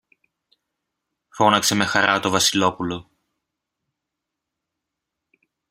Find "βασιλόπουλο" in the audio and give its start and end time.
2.29-3.11